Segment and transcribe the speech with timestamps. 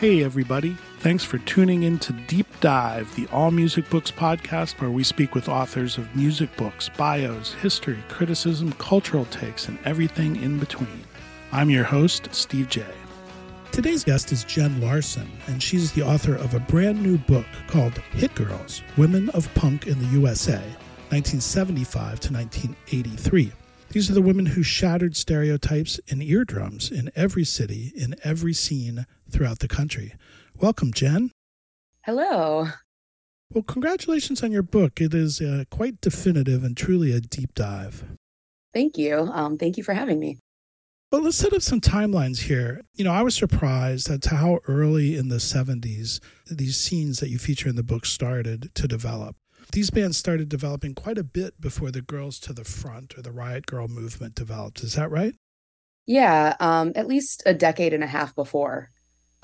[0.00, 0.78] Hey, everybody.
[1.00, 5.34] Thanks for tuning in to Deep Dive, the All Music Books podcast, where we speak
[5.34, 11.04] with authors of music books, bios, history, criticism, cultural takes, and everything in between.
[11.52, 12.86] I'm your host, Steve J.
[13.72, 17.98] Today's guest is Jen Larson, and she's the author of a brand new book called
[18.12, 20.62] Hit Girls Women of Punk in the USA,
[21.10, 23.52] 1975 to 1983.
[23.90, 29.04] These are the women who shattered stereotypes and eardrums in every city, in every scene
[29.28, 30.14] throughout the country.
[30.56, 31.32] Welcome, Jen.
[32.02, 32.68] Hello.
[33.52, 35.00] Well, congratulations on your book.
[35.00, 38.04] It is uh, quite definitive and truly a deep dive.
[38.72, 39.28] Thank you.
[39.32, 40.38] Um, thank you for having me.
[41.10, 42.82] Well, let's set up some timelines here.
[42.94, 47.38] You know, I was surprised at how early in the 70s these scenes that you
[47.38, 49.34] feature in the book started to develop.
[49.72, 53.30] These bands started developing quite a bit before the Girls to the Front or the
[53.30, 54.82] Riot Girl movement developed.
[54.82, 55.34] Is that right?
[56.06, 58.90] Yeah, um, at least a decade and a half before,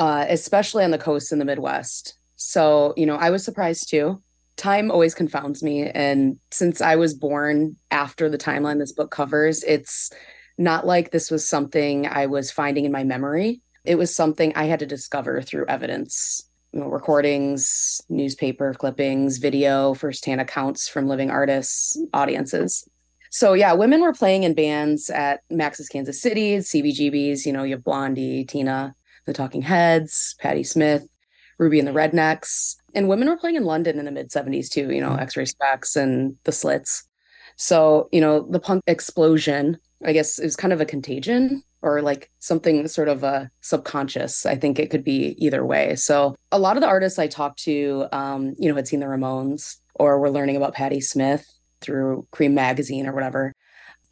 [0.01, 2.19] uh, especially on the coast in the Midwest.
[2.35, 4.21] So, you know, I was surprised too.
[4.57, 5.89] Time always confounds me.
[5.89, 10.11] And since I was born after the timeline this book covers, it's
[10.59, 13.61] not like this was something I was finding in my memory.
[13.85, 16.43] It was something I had to discover through evidence
[16.77, 22.87] you know, recordings, newspaper clippings, video, firsthand accounts from living artists, audiences.
[23.31, 27.47] So yeah, women were playing in bands at Max's Kansas City, CBGBs.
[27.47, 28.95] You know, you have Blondie, Tina,
[29.25, 31.09] the Talking Heads, Patti Smith,
[31.57, 34.93] Ruby and the Rednecks, and women were playing in London in the mid '70s too.
[34.93, 35.21] You know, mm-hmm.
[35.21, 37.09] X-Ray Spex and the Slits.
[37.57, 42.31] So you know, the punk explosion, I guess, is kind of a contagion or like
[42.39, 44.47] something sort of a uh, subconscious.
[44.47, 45.95] I think it could be either way.
[45.97, 49.07] So a lot of the artists I talked to, um, you know, had seen the
[49.07, 51.47] Ramones or were learning about Patti Smith
[51.81, 53.53] through Creem magazine or whatever.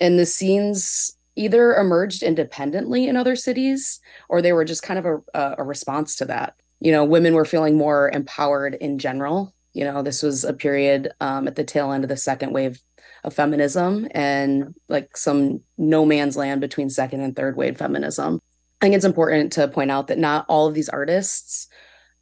[0.00, 5.22] And the scenes either emerged independently in other cities or they were just kind of
[5.34, 6.54] a, a response to that.
[6.80, 9.54] You know, women were feeling more empowered in general.
[9.72, 12.80] You know, this was a period um, at the tail end of the second wave
[13.24, 18.40] of feminism and like some no man's land between second and third wave feminism.
[18.80, 21.68] I think it's important to point out that not all of these artists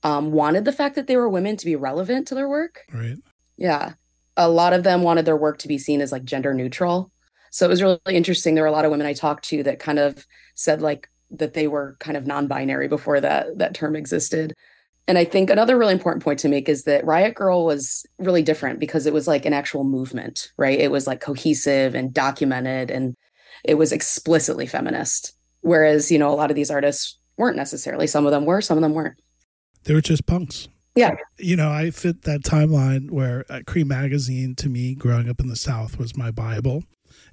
[0.04, 2.80] um, wanted the fact that they were women to be relevant to their work.
[2.92, 3.16] Right.
[3.56, 3.94] Yeah.
[4.36, 7.10] A lot of them wanted their work to be seen as like gender neutral.
[7.50, 8.54] So it was really interesting.
[8.54, 11.54] There were a lot of women I talked to that kind of said like that
[11.54, 14.54] they were kind of non-binary before that that term existed.
[15.08, 18.42] And I think another really important point to make is that Riot Girl was really
[18.42, 20.78] different because it was like an actual movement, right?
[20.78, 23.16] It was like cohesive and documented and
[23.64, 25.32] it was explicitly feminist.
[25.60, 28.06] Whereas, you know, a lot of these artists weren't necessarily.
[28.06, 29.20] Some of them were, some of them weren't.
[29.84, 30.68] They were just punks.
[30.94, 31.16] Yeah.
[31.38, 35.48] You know, I fit that timeline where uh, Creem Magazine to me growing up in
[35.48, 36.84] the South was my Bible.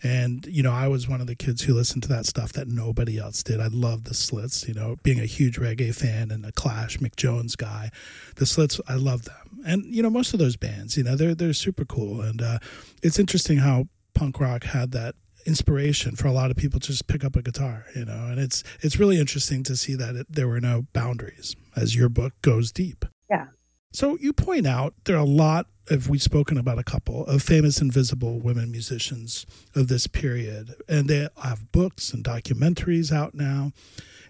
[0.02, 2.68] And, you know, I was one of the kids who listened to that stuff that
[2.68, 3.60] nobody else did.
[3.60, 7.16] I loved the Slits, you know, being a huge reggae fan and a Clash Mick
[7.16, 7.92] Jones guy.
[8.36, 9.62] The Slits, I love them.
[9.66, 12.22] And, you know, most of those bands, you know, they're, they're super cool.
[12.22, 12.60] And uh,
[13.04, 15.16] it's interesting how punk rock had that
[15.46, 18.40] inspiration for a lot of people to just pick up a guitar, you know, and
[18.40, 22.34] it's, it's really interesting to see that it, there were no boundaries as your book
[22.42, 23.06] goes deep.
[23.30, 23.48] Yeah.
[23.92, 27.41] So you point out there are a lot have we spoken about a couple of
[27.41, 29.45] famous invisible women musicians
[29.75, 33.71] of this period, and they have books and documentaries out now.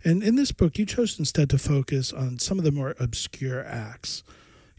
[0.04, 3.66] And in this book, you chose instead to focus on some of the more obscure
[3.66, 4.24] acts.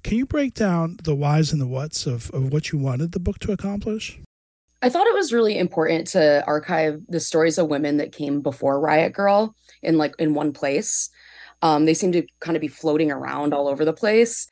[0.02, 3.20] Can you break down the whys and the whats of, of what you wanted the
[3.20, 4.18] book to accomplish?
[4.80, 8.80] I thought it was really important to archive the stories of women that came before
[8.80, 11.10] Riot Girl in like in one place.
[11.60, 14.50] Um, they seem to kind of be floating around all over the place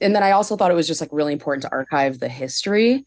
[0.00, 3.04] and then I also thought it was just like really important to archive the history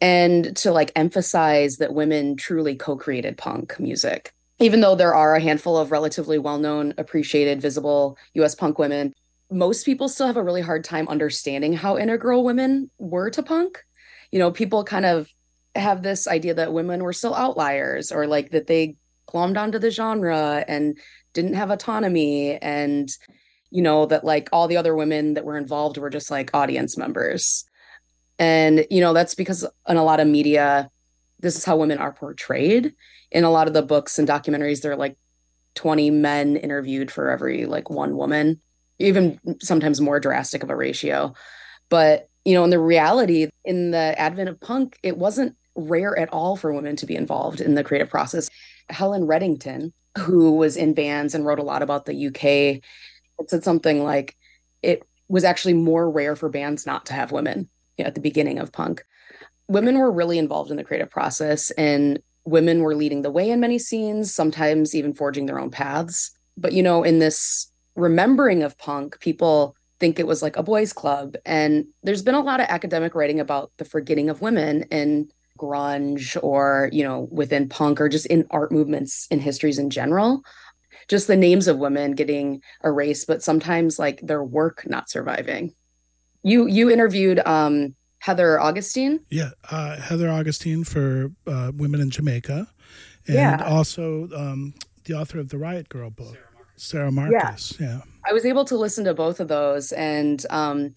[0.00, 4.32] and to like emphasize that women truly co-created punk music.
[4.58, 9.12] Even though there are a handful of relatively well-known, appreciated, visible US punk women,
[9.50, 13.82] most people still have a really hard time understanding how integral women were to punk.
[14.30, 15.28] You know, people kind of
[15.74, 18.96] have this idea that women were still outliers or like that they
[19.28, 20.98] glommed onto the genre and
[21.32, 23.08] didn't have autonomy and
[23.70, 26.96] you know that like all the other women that were involved were just like audience
[26.96, 27.64] members.
[28.38, 30.90] And you know that's because in a lot of media
[31.38, 32.94] this is how women are portrayed.
[33.30, 35.16] In a lot of the books and documentaries there are like
[35.76, 38.60] 20 men interviewed for every like one woman
[38.98, 41.32] even sometimes more drastic of a ratio.
[41.88, 46.32] But you know in the reality in the advent of punk it wasn't rare at
[46.32, 48.50] all for women to be involved in the creative process.
[48.88, 52.82] Helen Reddington who was in bands and wrote a lot about the uk
[53.48, 54.36] said something like
[54.82, 58.20] it was actually more rare for bands not to have women you know, at the
[58.20, 59.04] beginning of punk.
[59.68, 63.60] Women were really involved in the creative process and women were leading the way in
[63.60, 66.32] many scenes, sometimes even forging their own paths.
[66.56, 70.92] But, you know, in this remembering of punk, people think it was like a boys'
[70.92, 71.36] club.
[71.44, 76.42] And there's been a lot of academic writing about the forgetting of women in grunge
[76.42, 80.42] or, you know, within punk or just in art movements in histories in general
[81.10, 85.74] just the names of women getting erased, but sometimes like their work not surviving.
[86.44, 89.18] You you interviewed um, Heather Augustyn.
[89.28, 92.68] Yeah, uh, Heather Augustyn for uh, Women in Jamaica,
[93.26, 93.64] and yeah.
[93.64, 94.72] also um,
[95.04, 96.38] the author of the Riot Girl book,
[96.76, 97.76] Sara Marcus.
[97.80, 97.86] Yeah.
[97.86, 98.00] yeah.
[98.24, 100.94] I was able to listen to both of those, and um,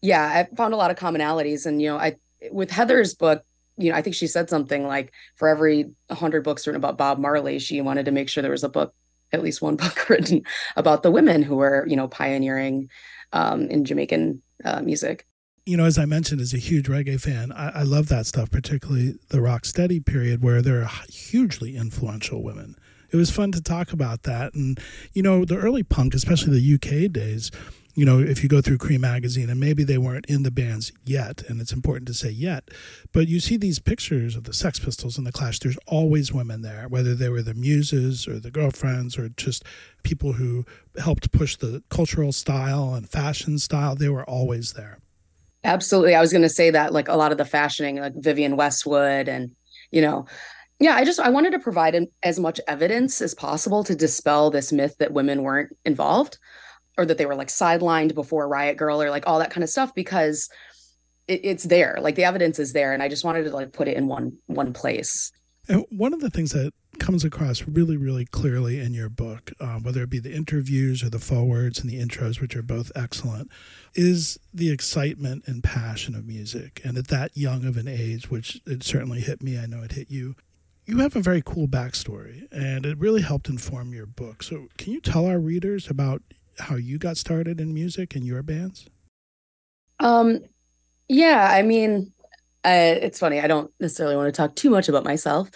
[0.00, 1.66] yeah, I found a lot of commonalities.
[1.66, 2.16] And you know, I
[2.50, 3.44] with Heather's book,
[3.76, 7.18] you know, I think she said something like for every 100 books written about Bob
[7.18, 8.94] Marley, she wanted to make sure there was a book
[9.32, 10.42] at least one book written
[10.76, 12.90] about the women who were, you know, pioneering
[13.32, 15.26] um, in Jamaican uh, music.
[15.64, 18.50] You know, as I mentioned, as a huge reggae fan, I, I love that stuff,
[18.50, 22.74] particularly the rock steady period where there are hugely influential women.
[23.10, 24.54] It was fun to talk about that.
[24.54, 24.80] And,
[25.12, 27.50] you know, the early punk, especially the UK days,
[27.94, 30.92] you know, if you go through Creem magazine, and maybe they weren't in the bands
[31.04, 32.70] yet, and it's important to say yet,
[33.12, 35.58] but you see these pictures of the Sex Pistols and the Clash.
[35.58, 39.64] There's always women there, whether they were the muses or the girlfriends or just
[40.02, 40.64] people who
[40.98, 43.94] helped push the cultural style and fashion style.
[43.94, 44.98] They were always there.
[45.64, 46.14] Absolutely.
[46.14, 49.28] I was going to say that, like a lot of the fashioning, like Vivienne Westwood,
[49.28, 49.54] and,
[49.90, 50.26] you know,
[50.80, 54.72] yeah, I just I wanted to provide as much evidence as possible to dispel this
[54.72, 56.38] myth that women weren't involved
[56.98, 59.70] or that they were like sidelined before Riot Girl or like all that kind of
[59.70, 60.48] stuff because
[61.26, 61.98] it, it's there.
[62.00, 64.38] Like the evidence is there, and I just wanted to like put it in one
[64.46, 65.32] one place.
[65.68, 69.78] And one of the things that comes across really, really clearly in your book, uh,
[69.78, 73.50] whether it be the interviews or the forwards and the intros, which are both excellent,
[73.94, 76.80] is the excitement and passion of music.
[76.84, 79.92] And at that young of an age, which it certainly hit me, I know it
[79.92, 80.34] hit you,
[80.84, 84.42] you have a very cool backstory, and it really helped inform your book.
[84.42, 86.22] So, can you tell our readers about
[86.58, 88.88] how you got started in music and your bands?
[89.98, 90.40] Um,
[91.08, 92.12] yeah, I mean,
[92.64, 93.40] uh, it's funny.
[93.40, 95.50] I don't necessarily want to talk too much about myself.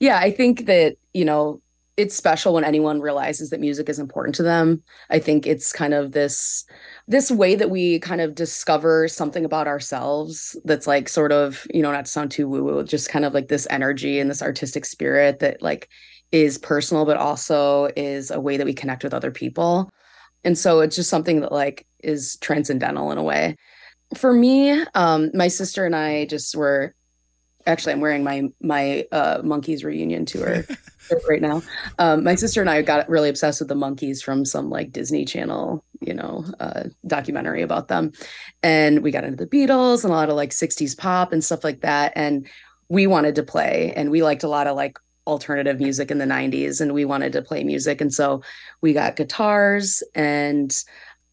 [0.00, 1.60] Yeah, I think that you know
[1.96, 4.82] it's special when anyone realizes that music is important to them.
[5.08, 6.64] I think it's kind of this
[7.08, 11.82] this way that we kind of discover something about ourselves that's like sort of, you
[11.82, 14.84] know, not to sound too woo-woo, just kind of like this energy and this artistic
[14.84, 15.88] spirit that like
[16.32, 19.88] is personal but also is a way that we connect with other people.
[20.46, 23.56] And so it's just something that like is transcendental in a way.
[24.14, 26.94] For me, um, my sister and I just were
[27.66, 30.64] actually I'm wearing my my uh, Monkees reunion tour
[31.28, 31.62] right now.
[31.98, 35.24] Um, my sister and I got really obsessed with the Monkees from some like Disney
[35.24, 38.12] Channel, you know, uh, documentary about them,
[38.62, 41.64] and we got into the Beatles and a lot of like '60s pop and stuff
[41.64, 42.12] like that.
[42.14, 42.46] And
[42.88, 44.96] we wanted to play, and we liked a lot of like
[45.26, 48.42] alternative music in the 90s and we wanted to play music and so
[48.80, 50.84] we got guitars and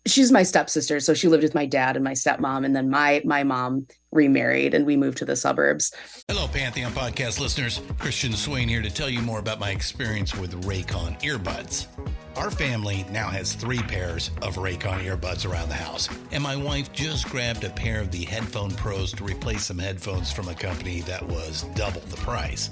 [0.05, 3.21] she's my stepsister so she lived with my dad and my stepmom and then my
[3.23, 5.93] my mom remarried and we moved to the suburbs.
[6.27, 7.81] Hello pantheon podcast listeners.
[7.99, 11.87] Christian swain here to tell you more about my experience with raycon earbuds.
[12.35, 16.91] Our family now has three pairs of Raycon earbuds around the house, and my wife
[16.91, 21.01] just grabbed a pair of the Headphone Pros to replace some headphones from a company
[21.01, 22.71] that was double the price.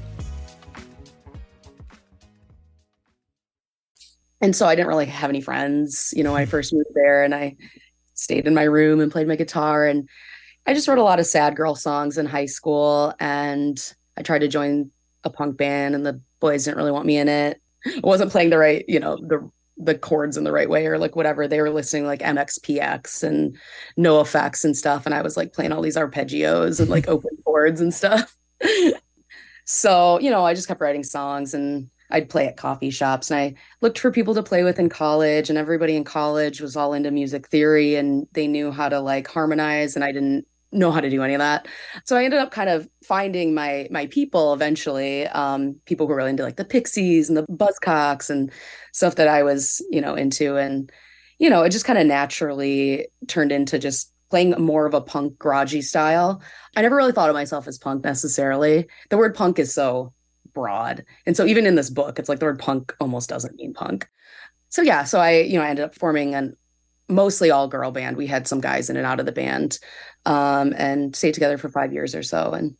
[4.41, 6.13] And so I didn't really have any friends.
[6.15, 6.49] You know, I hmm.
[6.49, 7.55] first moved there and I
[8.13, 9.85] stayed in my room and played my guitar.
[9.85, 10.07] And
[10.65, 13.13] I just wrote a lot of sad girl songs in high school.
[13.19, 13.79] And
[14.17, 14.91] I tried to join
[15.23, 17.61] a punk band, and the boys didn't really want me in it.
[17.85, 20.99] I wasn't playing the right, you know, the the chords in the right way or
[20.99, 21.47] like whatever.
[21.47, 23.57] They were listening like MxPx and
[23.97, 25.05] NOFX and stuff.
[25.05, 28.35] And I was like playing all these arpeggios and like open chords and stuff.
[29.65, 33.39] so, you know, I just kept writing songs and I'd play at coffee shops and
[33.39, 36.93] I looked for people to play with in college and everybody in college was all
[36.93, 41.01] into music theory and they knew how to like harmonize and I didn't know how
[41.01, 41.67] to do any of that.
[42.05, 46.17] So I ended up kind of finding my my people eventually, um, people who were
[46.17, 48.51] really into like the Pixies and the Buzzcocks and
[48.93, 50.57] stuff that I was, you know, into.
[50.57, 50.91] And,
[51.39, 55.37] you know, it just kind of naturally turned into just playing more of a punk
[55.37, 56.41] garagey style.
[56.75, 58.87] I never really thought of myself as punk necessarily.
[59.09, 60.13] The word punk is so
[60.53, 61.05] broad.
[61.25, 64.07] And so even in this book, it's like the word punk almost doesn't mean punk.
[64.69, 66.55] So yeah, so I, you know, I ended up forming an
[67.09, 68.17] mostly all girl band.
[68.17, 69.79] We had some guys in and out of the band
[70.25, 72.51] um, and stayed together for five years or so.
[72.51, 72.75] And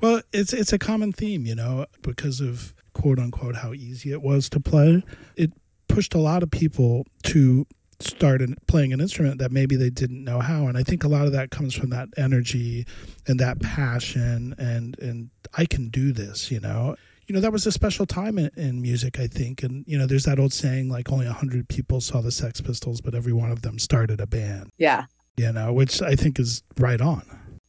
[0.00, 4.22] well, it's it's a common theme, you know, because of quote unquote how easy it
[4.22, 5.04] was to play.
[5.36, 5.52] It
[5.88, 7.66] pushed a lot of people to
[8.00, 10.66] start playing an instrument that maybe they didn't know how.
[10.66, 12.86] And i think a lot of that comes from that energy
[13.26, 16.96] and that passion and and i can do this you know?
[17.26, 19.62] You know that was a special time in, in music i think.
[19.62, 23.00] And you know there's that old saying like only 100 people saw the sex pistols
[23.00, 24.70] but every one of them started a band.
[24.78, 25.06] Yeah.
[25.36, 27.22] You know which i think is right on.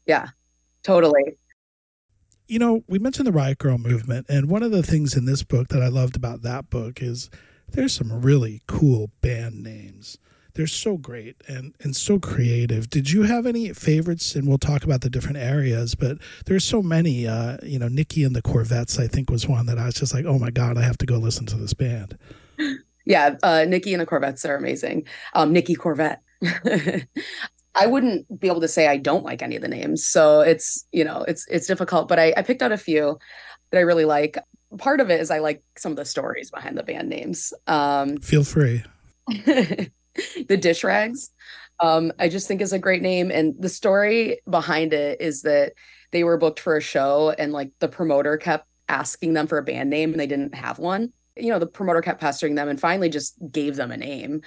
[0.06, 0.28] Yeah
[0.84, 1.38] totally.
[2.48, 5.44] You know we mentioned the riot girl movement and one of the things in this
[5.44, 7.30] book that i loved about that book is
[7.72, 10.18] there's some really cool band names.
[10.54, 12.90] They're so great and, and so creative.
[12.90, 14.36] Did you have any favorites?
[14.36, 17.28] And we'll talk about the different areas, but there's so many.
[17.28, 20.16] Uh, you know, Nikki and the Corvettes, I think, was one that I was just
[20.16, 22.18] like, oh my God, I have to go listen to this band.
[23.08, 25.08] Yeah, uh, Nikki and the Corvettes are amazing.
[25.34, 26.22] Um, Nikki Corvette.
[27.74, 30.06] I wouldn't be able to say I don't like any of the names.
[30.06, 33.18] So it's, you know, it's it's difficult, but I, I picked out a few
[33.72, 34.38] that I really like
[34.78, 37.54] part of it is I like some of the stories behind the band names.
[37.68, 38.84] Um, Feel free.
[39.28, 41.32] the dish rags,
[41.80, 45.74] um, I just think is a great name, and the story behind it is that
[46.12, 49.64] they were booked for a show, and like the promoter kept asking them for a
[49.64, 51.12] band name, and they didn't have one.
[51.36, 54.42] You know, the promoter kept pestering them, and finally just gave them a name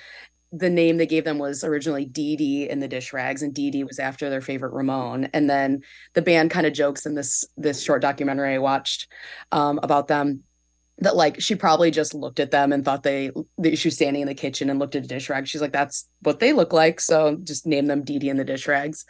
[0.53, 3.71] the name they gave them was originally Dee Dee and the Dish Rags, and Dee
[3.71, 5.27] Dee was after their favorite Ramone.
[5.33, 5.83] And then
[6.15, 9.09] the band kind of jokes in this this short documentary I watched
[9.53, 10.43] um, about them
[10.99, 14.23] that like she probably just looked at them and thought they, they she was standing
[14.23, 15.47] in the kitchen and looked at the dish rag.
[15.47, 18.45] She's like, that's what they look like, so just name them Dee Dee and the
[18.45, 19.05] Dish Rags.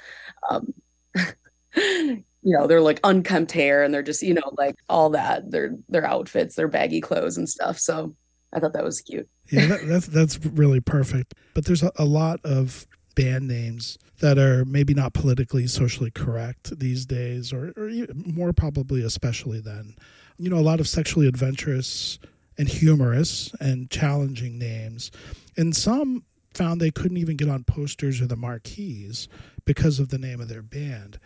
[0.50, 0.74] Um,
[1.76, 5.50] you know, they're like unkempt hair and they're just you know like all that.
[5.50, 7.78] Their their outfits, their baggy clothes and stuff.
[7.78, 8.14] So
[8.52, 11.34] I thought that was cute yeah, that, that's that's really perfect.
[11.54, 16.78] But there's a, a lot of band names that are maybe not politically socially correct
[16.78, 19.96] these days, or, or more probably especially then.
[20.38, 22.18] You know, a lot of sexually adventurous
[22.56, 25.10] and humorous and challenging names,
[25.56, 29.28] and some found they couldn't even get on posters or the marquees
[29.64, 31.18] because of the name of their band.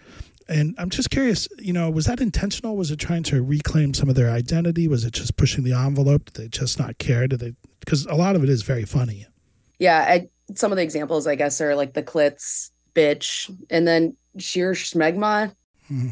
[0.49, 2.77] And I'm just curious, you know, was that intentional?
[2.77, 4.89] Was it trying to reclaim some of their identity?
[4.89, 6.27] Was it just pushing the envelope?
[6.27, 7.27] Did they just not care?
[7.27, 7.55] Did they?
[7.81, 9.27] Because a lot of it is very funny.
[9.79, 14.17] Yeah, I, some of the examples, I guess, are like the Clits, bitch, and then
[14.39, 15.55] sheer Schmegma.
[15.89, 16.11] Hmm.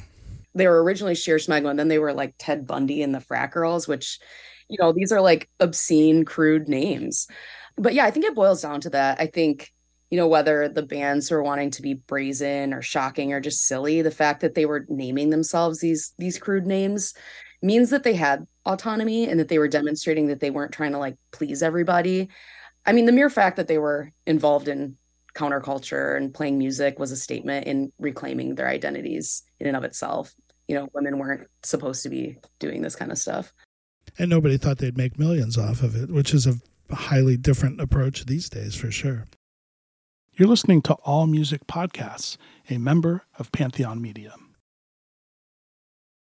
[0.55, 3.53] They were originally sheer smegma, and then they were like Ted Bundy and the Frat
[3.53, 4.19] Girls, which,
[4.69, 7.27] you know, these are like obscene, crude names.
[7.77, 9.19] But yeah, I think it boils down to that.
[9.19, 9.72] I think
[10.13, 14.03] you know, whether the bands were wanting to be brazen or shocking or just silly,
[14.03, 17.15] the fact that they were naming themselves these these crude names
[17.63, 20.99] means that they had autonomy and that they were demonstrating that they weren't trying to
[20.99, 22.29] like please everybody.
[22.85, 24.99] I mean, the mere fact that they were involved in
[25.35, 30.35] counterculture and playing music was a statement in reclaiming their identities in and of itself.
[30.69, 33.51] You know, women weren't supposed to be doing this kind of stuff.
[34.19, 36.57] And nobody thought they'd make millions off of it, which is a
[36.95, 39.27] highly different approach these days for sure.
[40.35, 42.39] You're listening to All Music Podcasts,
[42.71, 44.35] a member of Pantheon Media.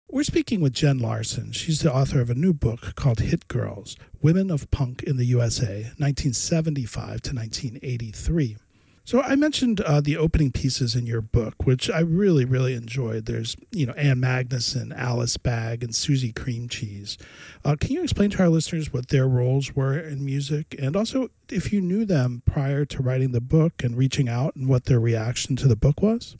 [0.09, 1.51] We're speaking with Jen Larson.
[1.51, 5.25] She's the author of a new book called Hit Girls Women of Punk in the
[5.25, 8.57] USA, 1975 to 1983.
[9.11, 13.25] So I mentioned uh, the opening pieces in your book, which I really, really enjoyed.
[13.25, 17.17] There's, you know, Ann Magnuson, Alice Bag, and Susie Cream Cheese.
[17.65, 21.27] Uh, can you explain to our listeners what their roles were in music, and also
[21.49, 25.01] if you knew them prior to writing the book and reaching out, and what their
[25.01, 26.37] reaction to the book was?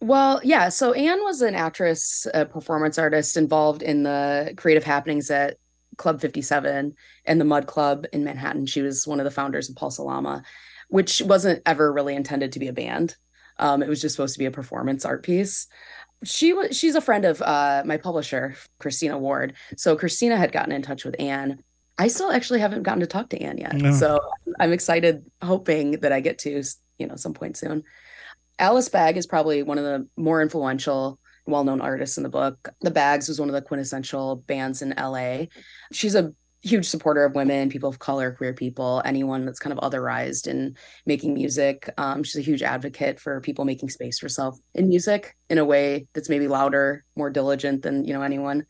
[0.00, 0.68] Well, yeah.
[0.68, 5.58] So Ann was an actress, a performance artist involved in the creative happenings at
[5.96, 6.92] Club 57
[7.24, 8.66] and the Mud Club in Manhattan.
[8.66, 10.42] She was one of the founders of Pulsallama
[10.90, 13.16] which wasn't ever really intended to be a band.
[13.58, 15.66] Um, it was just supposed to be a performance art piece.
[16.22, 19.54] She was she's a friend of uh, my publisher, Christina Ward.
[19.76, 21.62] So Christina had gotten in touch with Ann.
[21.96, 23.74] I still actually haven't gotten to talk to Ann yet.
[23.74, 23.92] No.
[23.92, 24.20] So
[24.58, 26.62] I'm excited, hoping that I get to,
[26.98, 27.84] you know, some point soon.
[28.58, 32.70] Alice Bag is probably one of the more influential, well-known artists in the book.
[32.80, 35.46] The Bags was one of the quintessential bands in LA.
[35.92, 39.78] She's a huge supporter of women, people of color, queer people, anyone that's kind of
[39.78, 40.76] otherized in
[41.06, 41.88] making music.
[41.96, 45.64] Um, she's a huge advocate for people making space for self in music in a
[45.64, 48.66] way that's maybe louder, more diligent than you know anyone.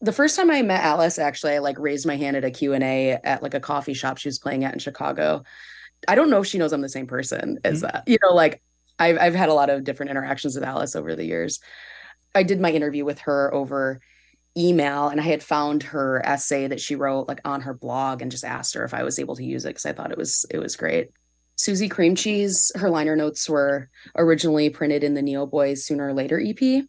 [0.00, 2.72] The first time I met Alice, actually, I like raised my hand at a Q
[2.72, 5.42] and A at like a coffee shop she was playing at in Chicago.
[6.06, 7.86] I don't know if she knows I'm the same person as mm-hmm.
[7.86, 8.04] that.
[8.06, 8.62] You know, like
[8.98, 11.60] I've I've had a lot of different interactions with Alice over the years.
[12.34, 14.00] I did my interview with her over
[14.56, 18.30] email and I had found her essay that she wrote like on her blog and
[18.30, 20.46] just asked her if I was able to use it because I thought it was
[20.50, 21.10] it was great.
[21.56, 26.40] Susie Cream Cheese, her liner notes were originally printed in the Neoboys Sooner or Later
[26.40, 26.84] EP.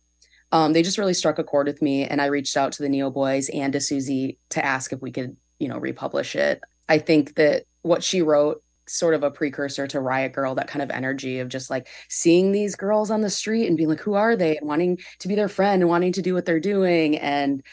[0.52, 2.90] Um, they just really struck a chord with me, and I reached out to the
[2.90, 6.62] Neoboys and to Susie to ask if we could, you know, republish it.
[6.88, 10.82] I think that what she wrote sort of a precursor to Riot Girl, that kind
[10.82, 14.16] of energy of just like seeing these girls on the street and being like, who
[14.16, 14.58] are they?
[14.58, 17.18] And wanting to be their friend and wanting to do what they're doing.
[17.18, 17.64] And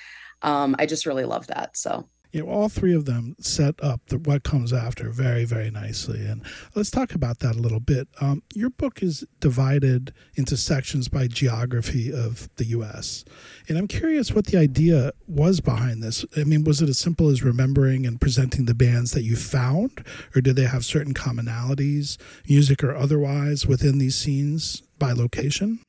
[0.42, 1.76] um, I just really love that.
[1.76, 5.70] So you know, all three of them set up the, what comes after very, very
[5.70, 6.27] nicely.
[6.27, 6.42] And
[6.75, 8.09] let's talk about that a little bit.
[8.20, 13.25] Um, your book is divided into sections by geography of the U.S.
[13.70, 16.27] And I'm curious what the idea was behind this.
[16.37, 20.05] I mean, was it as simple as remembering and presenting the bands that you found,
[20.35, 25.81] or did they have certain commonalities, music or otherwise, within these scenes by location?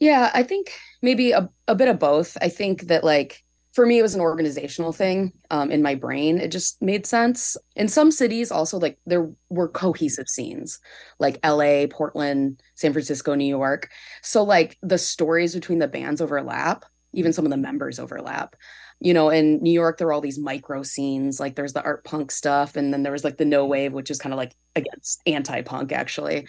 [0.00, 0.70] Yeah, I think
[1.02, 2.38] maybe a, a bit of both.
[2.40, 6.38] I think that, like, for me it was an organizational thing um, in my brain.
[6.38, 7.56] It just made sense.
[7.76, 10.78] In some cities also like there were cohesive scenes
[11.18, 13.88] like la portland san francisco new york.
[14.22, 18.54] So like the stories between the bands overlap even some of the members overlap.
[19.00, 22.04] You know in new york there were all these micro scenes like there's the art
[22.04, 24.54] punk stuff and then there was like the no wave which is kind of like
[24.76, 26.46] against anti-punk actually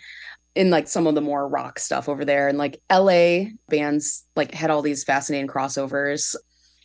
[0.56, 2.48] in like some of the more rock stuff over there.
[2.48, 6.36] And like LA bands like had all these fascinating crossovers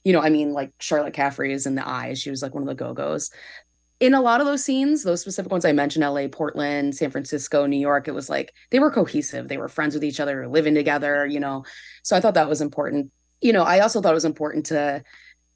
[0.06, 2.20] you know, I mean, like Charlotte Caffey is in the eyes.
[2.20, 3.28] She was like one of the go-go's.
[3.98, 7.66] In a lot of those scenes, those specific ones I mentioned, LA, Portland, San Francisco,
[7.66, 9.48] New York, it was like they were cohesive.
[9.48, 11.64] They were friends with each other, living together, you know.
[12.04, 13.10] So I thought that was important.
[13.40, 15.02] You know, I also thought it was important to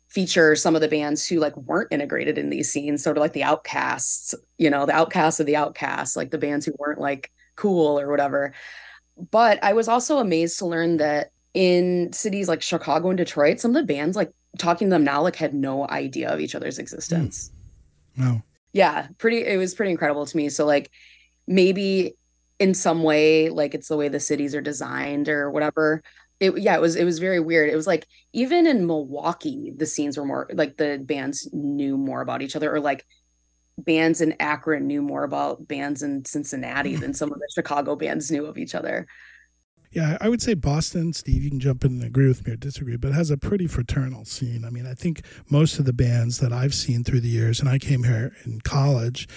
[0.08, 3.34] feature some of the bands who like weren't integrated in these scenes, sort of like
[3.34, 7.30] the outcasts, you know, the outcasts of the outcasts, like the bands who weren't like
[7.54, 8.52] cool or whatever.
[9.30, 13.74] But I was also amazed to learn that in cities like Chicago and Detroit, some
[13.74, 16.78] of the bands like talking to them now like had no idea of each other's
[16.78, 17.50] existence.
[18.18, 18.24] Mm.
[18.24, 18.42] No.
[18.72, 20.48] Yeah, pretty it was pretty incredible to me.
[20.48, 20.90] So like
[21.46, 22.14] maybe
[22.58, 26.02] in some way like it's the way the cities are designed or whatever.
[26.38, 27.70] It yeah, it was it was very weird.
[27.70, 32.20] It was like even in Milwaukee the scenes were more like the bands knew more
[32.20, 33.04] about each other or like
[33.78, 38.30] bands in Akron knew more about bands in Cincinnati than some of the Chicago bands
[38.30, 39.06] knew of each other.
[39.92, 42.56] Yeah, I would say Boston, Steve, you can jump in and agree with me or
[42.56, 44.64] disagree, but has a pretty fraternal scene.
[44.64, 47.68] I mean, I think most of the bands that I've seen through the years, and
[47.68, 49.28] I came here in college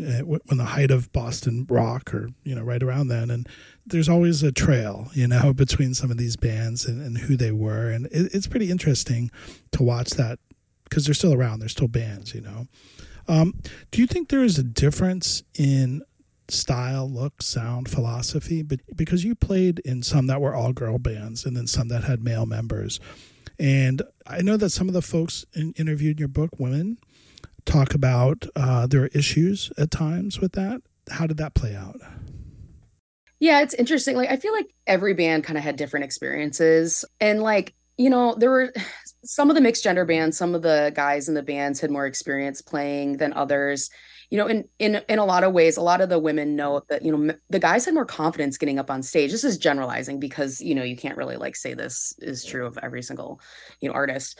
[0.00, 3.30] uh, when the height of Boston rock or, you know, right around then.
[3.30, 3.46] And
[3.86, 7.52] there's always a trail, you know, between some of these bands and, and who they
[7.52, 7.90] were.
[7.90, 9.30] And it, it's pretty interesting
[9.72, 10.38] to watch that
[10.84, 11.60] because they're still around.
[11.60, 12.66] They're still bands, you know.
[13.28, 13.60] Um,
[13.90, 16.02] do you think there is a difference in
[16.52, 21.44] style, look, sound, philosophy, but because you played in some that were all girl bands
[21.44, 23.00] and then some that had male members.
[23.58, 26.98] And I know that some of the folks in, interviewed in your book, women,
[27.64, 30.82] talk about uh, their issues at times with that.
[31.10, 32.00] How did that play out?
[33.38, 34.16] Yeah, it's interesting.
[34.16, 37.04] Like, I feel like every band kind of had different experiences.
[37.20, 38.72] And, like, you know, there were
[39.24, 42.06] some of the mixed gender bands, some of the guys in the bands had more
[42.06, 43.90] experience playing than others.
[44.30, 46.82] You know, in in in a lot of ways, a lot of the women know
[46.88, 49.32] that you know the guys had more confidence getting up on stage.
[49.32, 52.78] This is generalizing because you know you can't really like say this is true of
[52.82, 53.40] every single
[53.80, 54.38] you know artist.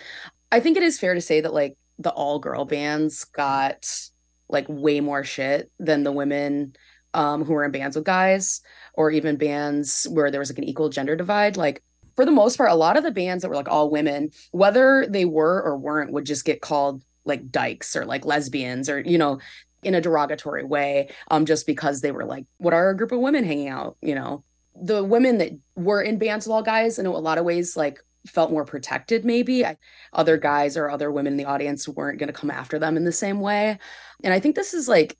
[0.52, 3.86] I think it is fair to say that like the all girl bands got
[4.48, 6.74] like way more shit than the women
[7.14, 8.60] um, who were in bands with guys
[8.94, 11.56] or even bands where there was like an equal gender divide.
[11.56, 11.82] Like
[12.16, 15.06] for the most part, a lot of the bands that were like all women, whether
[15.08, 19.18] they were or weren't, would just get called like dykes or like lesbians or, you
[19.18, 19.38] know,
[19.82, 23.20] in a derogatory way, um, just because they were like, what are a group of
[23.20, 24.44] women hanging out, you know?
[24.80, 27.98] The women that were in bands with all guys, in a lot of ways, like
[28.26, 29.64] felt more protected maybe
[30.12, 33.04] other guys or other women in the audience weren't going to come after them in
[33.04, 33.78] the same way
[34.22, 35.16] and i think this is like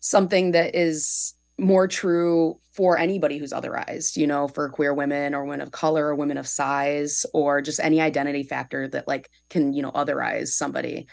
[0.00, 5.44] something that is more true for anybody who's otherized, you know, for queer women or
[5.44, 9.72] women of color or women of size or just any identity factor that like can,
[9.72, 11.06] you know, otherize somebody.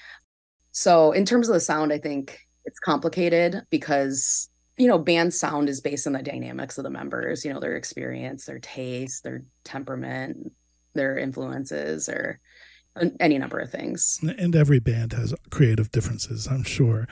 [0.72, 5.70] So in terms of the sound, I think it's complicated because you know, band sound
[5.70, 9.44] is based on the dynamics of the members, you know, their experience, their taste, their
[9.64, 10.52] temperament,
[10.96, 12.40] their influences or
[13.20, 14.20] any number of things.
[14.24, 17.08] And every band has creative differences, I'm sure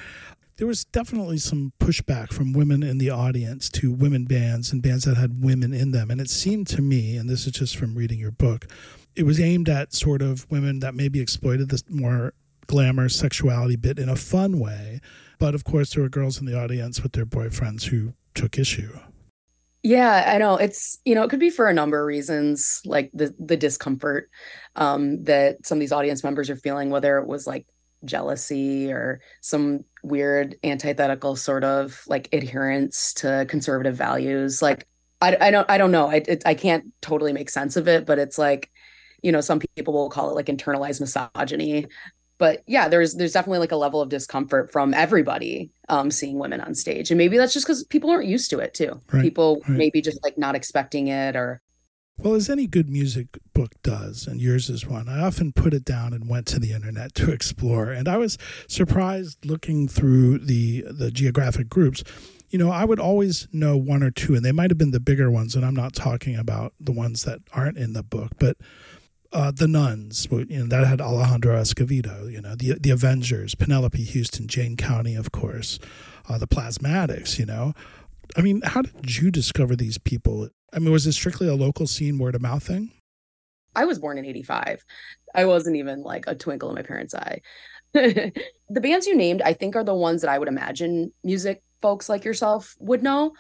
[0.62, 5.06] there was definitely some pushback from women in the audience to women bands and bands
[5.06, 6.12] that had women in them.
[6.12, 8.68] And it seemed to me, and this is just from reading your book,
[9.16, 12.36] it was aimed at sort of women that maybe exploited this more
[12.68, 15.02] glamour sexuality bit in a fun way.
[15.42, 18.96] But of course, there were girls in the audience with their boyfriends who took issue.
[19.82, 20.56] Yeah, I know.
[20.58, 24.30] It's, you know, it could be for a number of reasons, like the the discomfort
[24.76, 27.66] um that some of these audience members are feeling, whether it was like
[28.06, 34.88] jealousy or some weird antithetical sort of like adherence to conservative values like
[35.22, 38.08] i, I don't i don't know I, it, I can't totally make sense of it
[38.08, 38.72] but it's like
[39.22, 41.86] you know some people will call it like internalized misogyny
[42.42, 46.60] but yeah there's there's definitely like a level of discomfort from everybody um seeing women
[46.60, 49.62] on stage and maybe that's just because people aren't used to it too right, people
[49.68, 49.78] right.
[49.78, 51.62] maybe just like not expecting it or
[52.18, 55.84] well, as any good music book does, and yours is one, I often put it
[55.84, 57.90] down and went to the internet to explore.
[57.90, 62.04] And I was surprised looking through the the geographic groups.
[62.50, 65.00] You know, I would always know one or two, and they might have been the
[65.00, 65.56] bigger ones.
[65.56, 68.58] And I'm not talking about the ones that aren't in the book, but
[69.34, 72.32] uh, the Nuns, you know, that had Alejandro Escovedo.
[72.32, 75.80] You know, the the Avengers, Penelope Houston, Jane County, of course,
[76.28, 77.40] uh, the Plasmatics.
[77.40, 77.74] You know,
[78.36, 80.50] I mean, how did you discover these people?
[80.74, 82.92] I mean, was it strictly a local scene word of mouth thing?
[83.76, 84.84] I was born in 85.
[85.34, 87.42] I wasn't even like a twinkle in my parents' eye.
[87.94, 88.34] the
[88.82, 92.26] bands you named, I think, are the ones that I would imagine music folks like
[92.26, 93.34] yourself would know.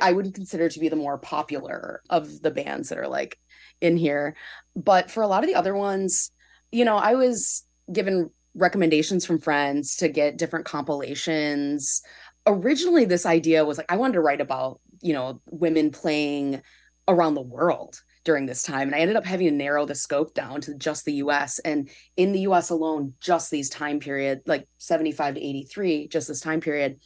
[0.00, 3.38] I would consider to be the more popular of the bands that are like
[3.80, 4.36] in here.
[4.74, 6.30] But for a lot of the other ones,
[6.72, 12.02] you know, I was given recommendations from friends to get different compilations.
[12.46, 16.62] Originally, this idea was like, I wanted to write about you know women playing
[17.08, 20.34] around the world during this time and i ended up having to narrow the scope
[20.34, 24.66] down to just the us and in the us alone just these time period like
[24.78, 26.98] 75 to 83 just this time period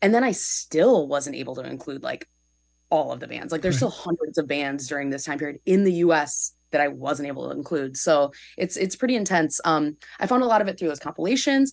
[0.00, 2.28] and then i still wasn't able to include like
[2.92, 3.90] all of the bands like there's right.
[3.90, 7.48] still hundreds of bands during this time period in the us that I wasn't able
[7.48, 7.96] to include.
[7.96, 9.60] So it's it's pretty intense.
[9.64, 11.72] Um, I found a lot of it through those compilations.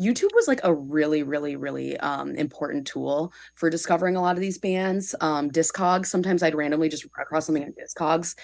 [0.00, 4.40] YouTube was like a really, really, really um, important tool for discovering a lot of
[4.40, 5.12] these bands.
[5.20, 8.36] Um, Discogs, sometimes I'd randomly just run across something on Discogs,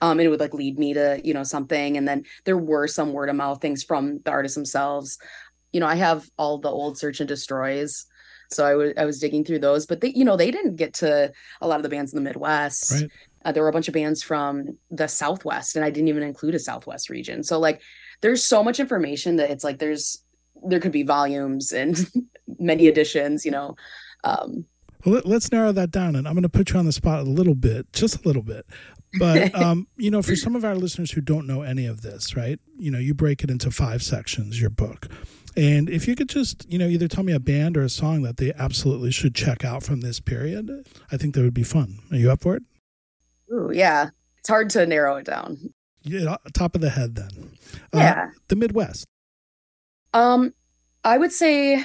[0.00, 1.96] um, and it would like lead me to you know something.
[1.96, 5.18] And then there were some word of mouth things from the artists themselves.
[5.72, 8.06] You know, I have all the old search and destroys,
[8.54, 9.86] so I, w- I was digging through those.
[9.86, 12.28] But they, you know, they didn't get to a lot of the bands in the
[12.28, 12.92] Midwest.
[12.92, 13.10] Right.
[13.44, 16.54] Uh, there were a bunch of bands from the Southwest, and I didn't even include
[16.54, 17.42] a Southwest region.
[17.42, 17.82] So like,
[18.20, 20.22] there's so much information that it's like there's
[20.66, 22.10] there could be volumes and
[22.58, 23.76] many editions, you know.
[24.24, 24.64] Um,
[25.04, 27.20] well, let, us narrow that down, and I'm going to put you on the spot
[27.20, 28.66] a little bit, just a little bit.
[29.18, 32.34] But um, you know, for some of our listeners who don't know any of this,
[32.36, 32.58] right?
[32.78, 34.60] You know, you break it into five sections.
[34.60, 35.08] Your book,
[35.56, 38.22] and if you could just, you know, either tell me a band or a song
[38.22, 40.70] that they absolutely should check out from this period,
[41.12, 41.98] I think that would be fun.
[42.10, 42.62] Are you up for it?
[43.52, 44.10] Ooh, yeah.
[44.38, 45.58] It's hard to narrow it down.
[46.02, 47.52] Yeah, top of the head then.
[47.92, 48.24] Uh, yeah.
[48.26, 49.06] Uh, the Midwest.
[50.12, 50.52] Um,
[51.02, 51.84] I would say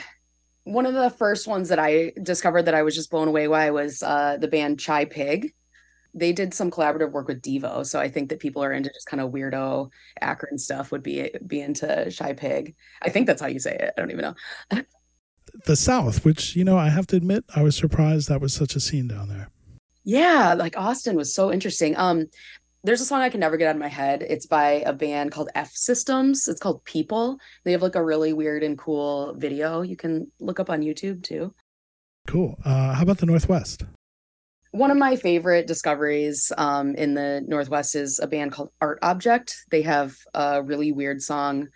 [0.64, 3.72] one of the first ones that I discovered that I was just blown away by
[3.72, 5.54] was uh, the band Chi-Pig.
[6.14, 9.08] They did some collaborative work with Devo, so I think that people are into just
[9.08, 9.90] kind of weirdo
[10.22, 12.76] Akron stuff would be be into Chi-Pig.
[13.02, 13.94] I think that's how you say it.
[13.96, 14.34] I don't even
[14.72, 14.84] know.
[15.66, 18.76] the South, which you know, I have to admit, I was surprised that was such
[18.76, 19.50] a scene down there.
[20.04, 21.96] Yeah, like Austin was so interesting.
[21.98, 22.28] Um,
[22.84, 24.24] there's a song I can never get out of my head.
[24.28, 26.48] It's by a band called F Systems.
[26.48, 27.38] It's called People.
[27.64, 31.24] They have like a really weird and cool video you can look up on YouTube
[31.24, 31.54] too.
[32.28, 32.58] Cool.
[32.64, 33.84] Uh, how about the Northwest?
[34.72, 39.56] One of my favorite discoveries um, in the Northwest is a band called Art Object.
[39.72, 41.70] They have a really weird song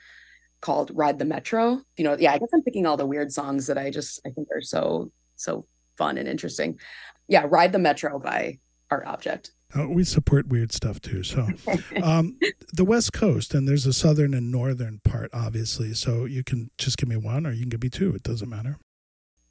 [0.61, 1.81] called Ride the Metro.
[1.97, 4.29] You know, yeah, I guess I'm picking all the weird songs that I just I
[4.29, 5.65] think are so so
[5.97, 6.79] fun and interesting.
[7.27, 8.59] Yeah, Ride the Metro by
[8.91, 9.51] Art Object.
[9.75, 11.23] Uh, we support weird stuff too.
[11.23, 11.47] So,
[12.03, 12.37] um,
[12.71, 15.93] the West Coast, and there's a southern and northern part, obviously.
[15.93, 18.13] So you can just give me one, or you can give me two.
[18.13, 18.77] It doesn't matter.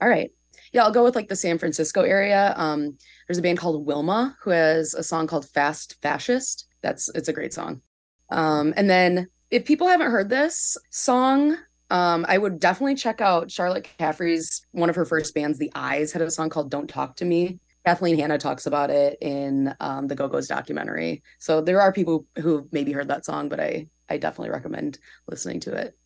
[0.01, 0.31] All right.
[0.73, 2.55] Yeah, I'll go with like the San Francisco area.
[2.57, 6.67] Um, there's a band called Wilma who has a song called Fast Fascist.
[6.83, 7.83] That's it's a great song.
[8.31, 11.57] Um, and then if people haven't heard this song,
[11.91, 16.13] um, I would definitely check out Charlotte Caffey's one of her first bands, The Eyes,
[16.13, 17.59] had a song called Don't Talk to Me.
[17.85, 21.23] Kathleen Hanna talks about it in um, the Go Go's documentary.
[21.39, 25.61] So there are people who maybe heard that song, but I I definitely recommend listening
[25.61, 25.97] to it.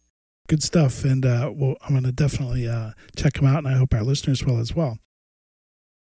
[0.49, 3.73] Good stuff, and uh, well, I'm going to definitely uh, check them out, and I
[3.73, 4.99] hope our listeners will as well.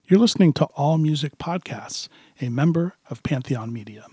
[0.06, 2.08] You're listening to All Music Podcasts,
[2.40, 4.06] a member of Pantheon Media.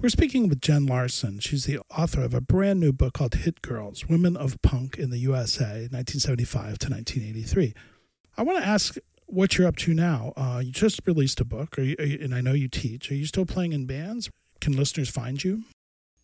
[0.00, 1.40] We're speaking with Jen Larson.
[1.40, 5.10] She's the author of a brand new book called Hit Girls Women of Punk in
[5.10, 7.74] the USA, 1975 to 1983.
[8.36, 8.96] I want to ask
[9.26, 10.34] what you're up to now.
[10.36, 13.10] Uh, you just released a book, you, and I know you teach.
[13.10, 14.30] Are you still playing in bands?
[14.60, 15.64] Can listeners find you?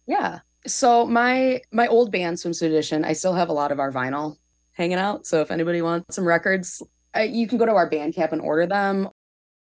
[0.07, 0.40] Yeah.
[0.66, 4.37] So my my old band, Swimsuit Edition, I still have a lot of our vinyl
[4.72, 5.27] hanging out.
[5.27, 6.83] So if anybody wants some records,
[7.16, 9.09] you can go to our Bandcamp and order them.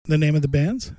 [0.06, 0.94] The name of the bands?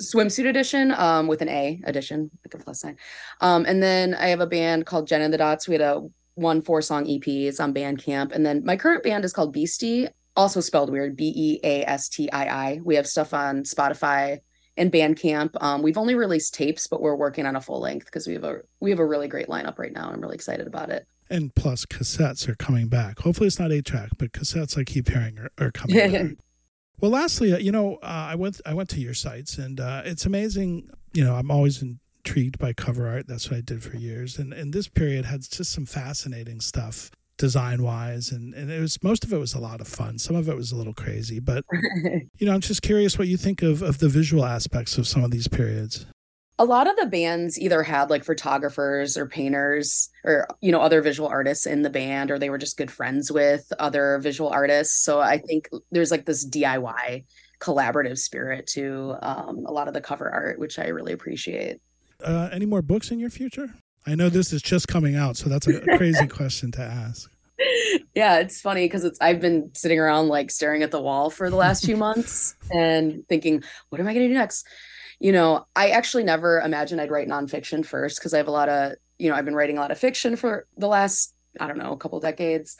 [0.00, 2.96] Swimsuit Edition, um, with an A edition, like a plus sign.
[3.40, 5.68] Um, and then I have a band called Jen and the Dots.
[5.68, 7.26] We had a one four song EP.
[7.26, 8.32] It's on Bandcamp.
[8.32, 12.08] And then my current band is called Beastii also spelled weird B E A S
[12.08, 12.80] T I I.
[12.84, 14.40] We have stuff on Spotify
[14.76, 15.50] and Bandcamp.
[15.60, 18.44] Um, we've only released tapes, but we're working on a full length because we have
[18.44, 20.10] a we have a really great lineup right now.
[20.10, 21.06] I'm really excited about it.
[21.30, 23.20] And plus, cassettes are coming back.
[23.20, 26.36] Hopefully, it's not eight track, but cassettes I keep hearing are, are coming back.
[27.00, 30.02] Well, lastly, uh, you know, uh, I went I went to your sites, and uh,
[30.04, 30.88] it's amazing.
[31.12, 33.26] You know, I'm always intrigued by cover art.
[33.26, 37.10] That's what I did for years, and and this period had just some fascinating stuff
[37.38, 40.18] design wise and, and it was most of it was a lot of fun.
[40.18, 41.64] Some of it was a little crazy but
[42.38, 45.24] you know i'm just curious what you think of of the visual aspects of some
[45.24, 46.06] of these periods.
[46.58, 51.02] A lot of the bands either had like photographers or painters or you know other
[51.02, 55.02] visual artists in the band or they were just good friends with other visual artists.
[55.02, 57.24] So i think there's like this diy
[57.60, 61.80] collaborative spirit to um, a lot of the cover art which i really appreciate.
[62.22, 63.74] Uh, any more books in your future
[64.06, 67.30] I know this is just coming out, so that's a crazy question to ask.
[68.14, 71.48] Yeah, it's funny because it's I've been sitting around like staring at the wall for
[71.48, 74.66] the last few months and thinking, what am I going to do next?
[75.20, 78.68] You know, I actually never imagined I'd write nonfiction first because I have a lot
[78.68, 81.78] of, you know, I've been writing a lot of fiction for the last, I don't
[81.78, 82.76] know, a couple decades.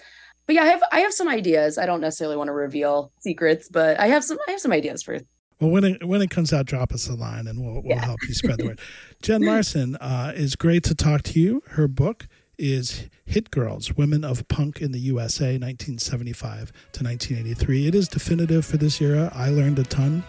[0.46, 1.78] But yeah, I have I have some ideas.
[1.78, 5.02] I don't necessarily want to reveal secrets, but I have some I have some ideas
[5.02, 5.20] for
[5.62, 8.04] well, when it when it comes out, drop us a line, and we'll we'll yeah.
[8.04, 8.80] help you spread the word.
[9.22, 11.62] Jen Larson uh, is great to talk to you.
[11.68, 12.26] Her book
[12.58, 17.86] is Hit Girls: Women of Punk in the USA, 1975 to 1983.
[17.86, 19.30] It is definitive for this era.
[19.32, 20.24] I learned a ton,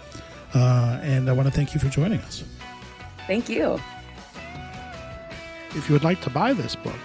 [0.54, 2.44] uh, and I want to thank you for joining us.
[3.26, 3.80] Thank you.
[5.76, 7.00] If you would like to buy this book,